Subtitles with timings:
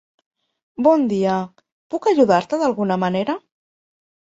[0.87, 1.37] Bon dia,
[1.95, 3.41] puc ajudar-te d'alguna manera?